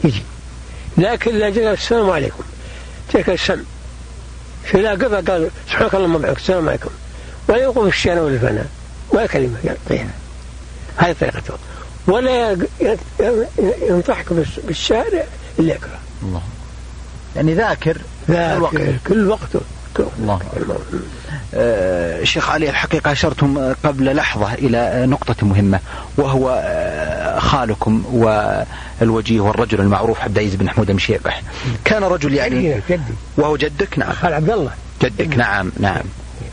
[0.04, 0.24] يجي.
[0.98, 2.44] لكن لا جلس السلام عليكم.
[3.14, 3.64] تلك السم
[4.64, 6.90] في لا قضى قال سبحانك اللهم وبحمدك السلام عليكم.
[7.50, 8.68] ولا يقوم في الشارع ولا الفناء
[9.10, 10.10] ولا كلمة يعطيها
[10.98, 11.54] هذه طريقته.
[12.08, 13.38] ولا ي- ي-
[13.90, 15.24] ينطحك بالس- بالشارع
[15.60, 16.00] إلا يقرأ.
[16.24, 16.42] الله.
[17.36, 17.98] يعني ذاكر
[18.30, 18.76] الوقت.
[18.76, 19.62] ذاك كل وقته
[20.20, 20.40] الله.
[21.54, 25.80] آه، شيخ علي الحقيقة أشرتم قبل لحظة إلى نقطة مهمة
[26.18, 28.04] وهو آه، خالكم
[29.02, 31.42] والوجيه والرجل المعروف عبد العزيز بن حمود المشيبح
[31.86, 32.82] كان رجل يعني
[33.38, 34.12] وهو جدك؟ نعم.
[34.14, 34.72] خال عبد الله.
[35.02, 36.04] جدك نعم نعم.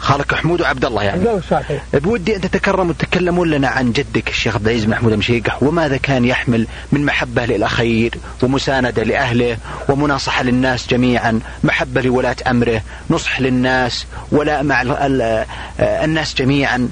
[0.02, 1.20] خالك حمود وعبد الله يعني.
[1.20, 5.62] الله صحيح بودي أن تتكرموا وتتكلمون لنا عن جدك الشيخ عبد العزيز بن حمود المشيقح
[5.62, 9.56] وماذا كان يحمل من محبة للأخير ومساندة لأهله
[9.88, 15.44] ومناصحة للناس جميعا محبة لولاة أمره نصح للناس ولاء مع ال- ال-
[15.80, 16.88] الناس جميعا.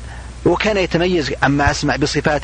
[0.47, 2.43] وكان يتميز عما أسمع بصفات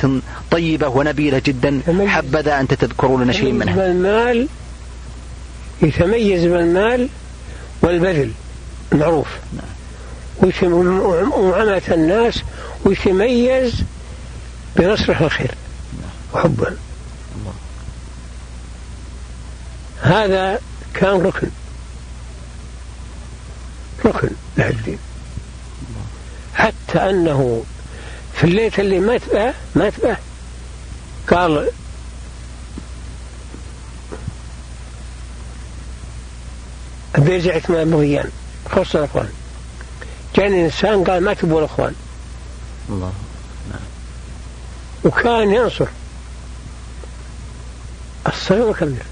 [0.50, 1.80] طيبة ونبيلة جدا.
[2.06, 4.48] حبذا أن تذكروا لنا شيء منها بالمال
[5.82, 7.08] يتميز بالمال
[7.82, 8.30] والبذل
[8.92, 9.26] معروف.
[10.42, 12.42] ويتم- ومعاملة الناس
[12.84, 13.74] ويتميز
[14.76, 15.54] بنصرة الخير
[16.34, 16.66] وحبه.
[20.02, 20.60] هذا
[20.94, 21.48] كان ركن.
[24.04, 24.98] ركن له الدين.
[26.54, 27.64] حتى أنه
[28.34, 30.16] في الليلة اللي مات به مات به
[31.30, 31.70] قال
[37.18, 38.30] بيرجع ثمان بغيان
[38.70, 39.28] خصوصا الاخوان
[40.36, 41.94] جاني إنسان قال ما تبغوا الإخوان.
[42.88, 43.12] الله.
[45.04, 45.86] وكان ينصر.
[48.26, 49.02] الصغير والكبير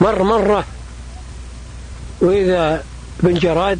[0.00, 0.64] مر مرة
[2.20, 2.84] وإذا
[3.22, 3.78] بن جراد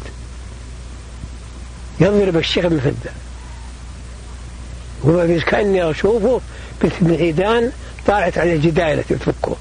[1.99, 3.11] يضرب الشيخ بن فدة.
[5.03, 6.41] وهو كأني أشوفه
[6.81, 7.71] بنت بن عيدان
[8.07, 9.55] طالعت على الجداية تفكه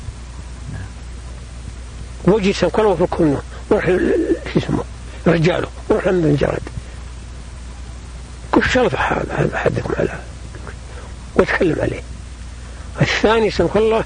[2.24, 3.86] وجي سكر وفكه منه روح
[4.52, 4.84] شو اسمه
[5.26, 5.68] رجاله.
[5.90, 6.62] روح لم بن جراد.
[8.72, 10.18] شرط هذا هذا حدكم على
[11.34, 12.02] وأتكلم عليه.
[13.00, 14.04] الثاني سمح الله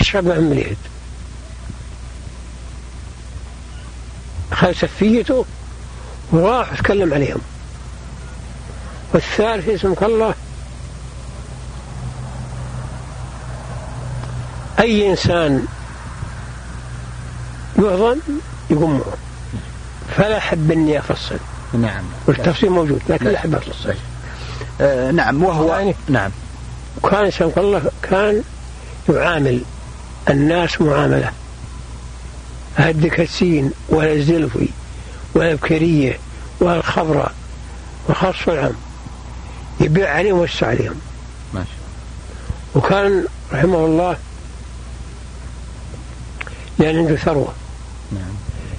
[0.00, 0.76] الشاب من اليد
[4.52, 5.44] خذ سفيته
[6.32, 7.40] وراح أتكلم عليهم.
[9.14, 10.34] والثالث اسمك الله
[14.78, 15.66] أي إنسان
[17.78, 18.18] يهضم
[18.70, 19.16] يقوم معه
[20.16, 21.38] فلا أحب إني أفصل
[21.72, 22.04] نعم.
[22.26, 23.94] والتفصيل موجود لكن لا أحب أفصل
[24.80, 26.30] آه نعم وهو يعني- نعم.
[27.02, 28.42] وكان سمك الله كان
[29.08, 29.60] يعامل
[30.30, 31.32] الناس معاملة.
[32.78, 34.68] الدكسين ولا الزلفي
[35.34, 36.18] ولا البكرية
[36.60, 37.32] ولا الخضراء
[38.08, 38.72] وخاصة العام
[39.80, 41.00] يبيع عليهم ويوسع عليهم.
[41.54, 41.74] ما شاء
[42.74, 44.16] وكان رحمه الله
[46.78, 47.52] لأن عنده ثروة.
[48.12, 48.34] نعم.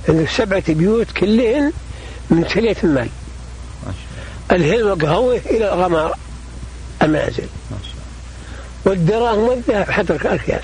[0.09, 1.71] عنده سبعة بيوت كلهن
[2.29, 3.09] من تلية المال
[4.51, 6.17] الهيل والقهوة إلى غمار.
[7.01, 7.47] المنازل
[8.85, 10.63] والدراهم والذهب حتى الأكياس.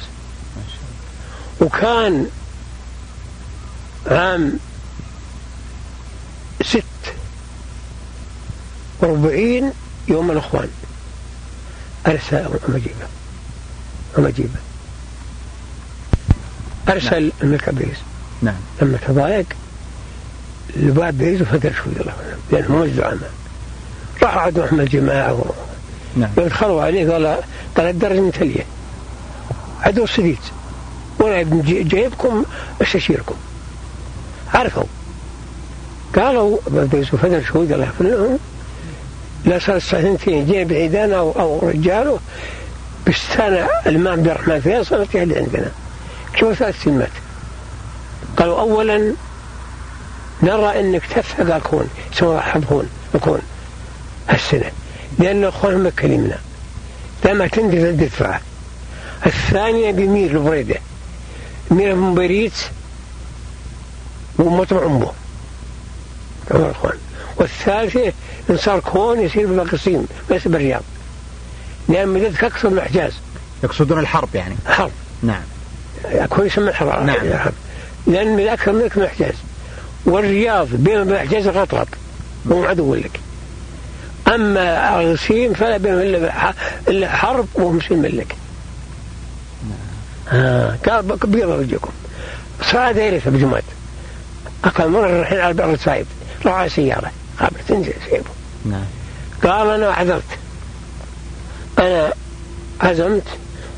[1.62, 2.28] وكان
[4.08, 4.60] عام
[6.62, 6.84] ست
[9.00, 9.72] وأربعين
[10.08, 10.70] يوم الأخوان.
[12.08, 13.08] أرسل مجيبة
[14.18, 14.60] ومجيبة
[16.90, 18.00] أرسل الملك عبد العزيز.
[18.42, 18.56] نعم.
[18.82, 19.46] لما تضايق
[20.76, 22.12] الباب بعيد وفقر شوي الله.
[22.12, 23.28] عنه لأنه موجود عامة
[24.24, 25.46] راح عاد محمد جماعة
[26.18, 26.30] نعم.
[26.38, 27.38] يدخلوا عليه قال
[27.78, 28.66] قال الدرجة متلية
[29.82, 30.38] عدو سديد
[31.20, 32.46] وأنا جايبكم
[32.82, 33.36] استشيركم.
[34.54, 34.84] عرفوا.
[36.16, 38.40] قالوا عبد يوسف هذا الشهود الله يغفر لهم
[39.46, 42.20] لا صار سنتين جاي بعيدان أو أو رجاله.
[43.08, 45.72] بستان الامام عبد الرحمن فيصل اللي عندنا.
[46.40, 47.10] شو ثلاث كلمات
[48.38, 49.14] قالوا اولا
[50.44, 53.42] نرى إنك تفهم الكون سواء حبهون الكون
[54.30, 54.72] هالسنه
[55.20, 56.38] لأن اخوانهم مكلمنا
[57.26, 58.40] لما تنزل تدفع
[59.26, 60.76] الثانية بمير لبريده
[61.72, 62.54] مير من بريت
[64.40, 65.12] ومطمع أمه.
[66.52, 66.98] عمر اخوان
[67.38, 68.14] والثالثة
[68.50, 70.82] إن صار كون يصير بالقصيم بس بالرياض.
[71.90, 73.14] لأن مدتك أكثر من الحجاز
[73.64, 74.56] يقصدون الحرب يعني.
[74.68, 74.92] حرب.
[75.24, 75.42] نعم.
[76.30, 77.16] كون يسمى الحرارة نعم.
[77.26, 77.54] الحرب
[78.08, 79.34] لأن من أكثر منك من الحجاز
[80.06, 81.88] والرياض بين الحجاز غطغط
[82.46, 83.20] وهم عدو لك.
[84.28, 86.54] أما الغسيم فلا بينهم إلا ح-
[86.88, 88.36] إلا حرب وهم مسلم لك.
[90.32, 91.92] آه قال بيض وجهكم
[92.72, 93.64] صار دايرة بجماد
[94.64, 96.06] أقل مرة الحين على بئر السايب
[96.46, 97.12] راح على سيارة.
[97.40, 98.24] قابل تنزل سيبه.
[98.66, 98.86] نعم.
[99.44, 100.24] قال أنا عذرت.
[101.80, 102.14] أنا
[102.82, 103.24] عزمت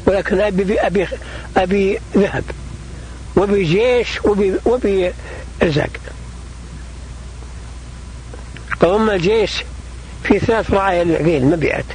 [0.06, 1.08] ولكن أبي أبي
[1.58, 2.44] أبي ذهب.
[3.38, 5.12] وبي جيش وبي وبي
[5.64, 5.90] رزاق
[8.84, 9.64] أما الجيش
[10.24, 11.86] في ثلاث رعايا للعقيل مبيعات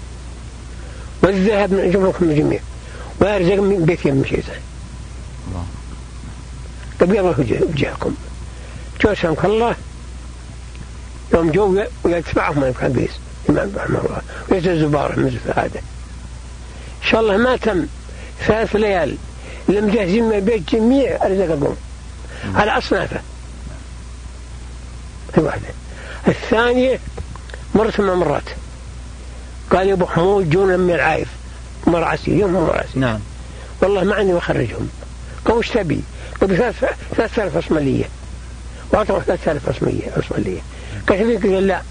[1.23, 2.61] والذهب من أجمعكم الجميع
[3.21, 4.61] ويرزق من بيت يم شيطان
[5.49, 5.67] الله.
[7.01, 8.15] طيب وجهكم
[9.01, 9.77] جو سامك الله
[11.35, 13.11] يوم جو ويتبعهم الكبيس
[13.49, 14.23] الإمام رحمه الله.
[14.51, 15.81] ويزل الزبار من هذا
[17.03, 17.87] إن شاء الله ما تم.
[18.47, 19.17] ثلاث ليال.
[19.69, 21.75] لم جهزين من بيت جميع أرزقكم.
[22.55, 23.21] على أصنافه.
[25.35, 25.69] هي واحدة.
[26.29, 26.99] الثانية
[27.75, 28.43] مرت من مرات.
[29.71, 31.29] قال يا أبو حمود جونا من العايف.
[31.87, 33.21] مرعسي يوم مرعسي نعم.
[33.83, 34.89] والله ما عندي مخرجهم
[35.45, 36.01] قالوا وش تبي؟
[36.41, 36.85] قالوا ثلاث
[37.17, 38.05] ثلاث آلاف أصملية
[38.93, 40.61] وأعطوا ثلاث آلاف أصملية أصملية
[41.09, 41.83] قال قال لا.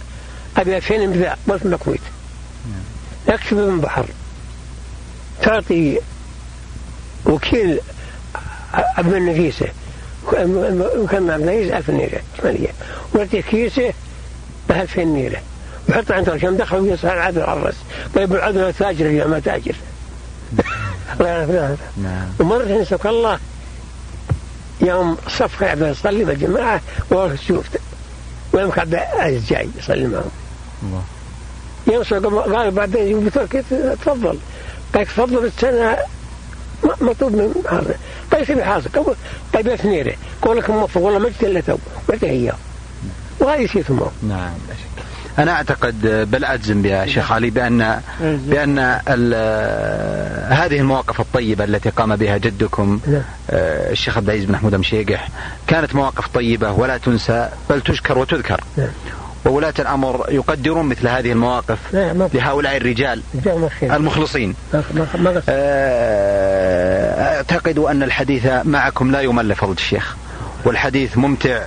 [0.58, 1.40] أبي 2000 إمتداء.
[1.48, 2.02] بس من الكويت
[3.28, 4.06] يكتب من بحر
[5.42, 6.00] تعطي
[7.26, 7.80] وكيل
[8.74, 9.68] أبن النفيسة
[10.98, 12.70] وكان مع النفيسة 1000 ليرة أصملية
[13.14, 13.94] ويعطي كيسة
[14.72, 15.42] ب 2000 ليرة
[15.90, 17.76] ويحط عنده عشان دخل ويصل العدل على الرأس.
[18.16, 19.76] طيب العدل تاجر يا ما تاجر.
[21.20, 21.78] الله يعرف ذلك.
[22.04, 22.28] نعم.
[22.40, 23.40] ومرة نسألك الله
[24.82, 27.80] يوم صف قاعد يصلي بالجماعة وهو شوفته
[28.54, 28.90] ويوم قاعد
[29.50, 30.32] جاي يصلي معهم.
[31.88, 33.32] يوصل قال بعدين يقول
[34.06, 34.38] تفضل.
[34.96, 35.98] قال تفضل بس أنا
[36.84, 37.96] م- مطلوب من هذا.
[38.34, 39.16] قال شو حاصل؟ قال
[39.54, 41.78] طيب يا ثنيره قول لك موفق والله ما جبت إلا تو
[42.10, 42.56] بعطيه إياه.
[43.42, 44.00] وهذه شيء ثم.
[44.30, 45.04] نعم لا شك.
[45.40, 52.16] أنا أعتقد بل أجزم يا شيخ علي بأن بأن ال- هذه المواقف الطيبة التي قام
[52.16, 53.22] بها جدكم نعم.
[53.50, 55.28] آه، الشيخ عبد العزيز بن محمود مشيقح
[55.68, 58.64] كانت مواقف طيبة ولا تنسى بل تشكر وتذكر.
[58.78, 58.88] نعم.
[59.46, 61.78] وولاة الأمر يقدرون مثل هذه المواقف
[62.34, 63.22] لهؤلاء الرجال
[63.96, 64.56] المخلصين.
[65.50, 70.16] آه، أعتقد أن الحديث معكم لا يمل فضل الشيخ.
[70.66, 71.62] والحديث ممتع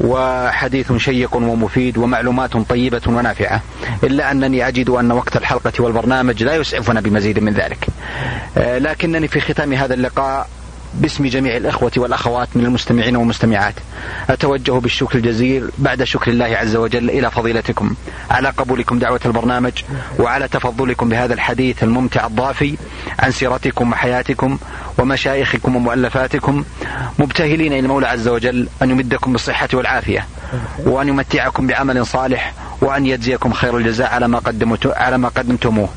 [0.00, 3.62] وحديث شيق ومفيد ومعلومات طيبة ونافعة.
[4.04, 7.86] إلا أنني أجد أن وقت الحلقة والبرنامج لا يسعفنا بمزيد من ذلك.
[8.58, 10.48] آه، لكنني في ختام هذا اللقاء
[10.98, 13.74] باسم جميع الإخوة والأخوات من المستمعين والمستمعات.
[14.30, 17.94] أتوجه بالشكر الجزيل بعد شكر الله عز وجل إلى فضيلتكم.
[18.30, 19.72] على قبولكم دعوة البرنامج
[20.18, 22.76] وعلى تفضلكم بهذا الحديث الممتع الضافي
[23.18, 24.58] عن سيرتكم وحياتكم
[24.98, 26.64] ومشايخكم ومؤلفاتكم.
[27.18, 30.26] مبتهلين إلى المولى عز وجل أن يمدكم بالصحة والعافية
[30.78, 34.08] وأن يمتعكم بعمل صالح وأن يجزيكم خير الجزاء
[34.96, 35.88] على ما قدمتموه.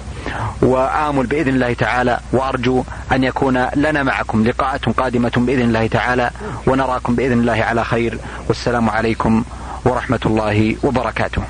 [0.61, 6.32] وآمل بإذن الله تعالى وأرجو أن يكون لنا معكم لقاءات قادمة بإذن الله تعالى
[6.67, 8.17] ونراكم بإذن الله على خير.
[8.47, 9.43] والسلام عليكم
[9.86, 11.43] ورحمة الله وبركاته.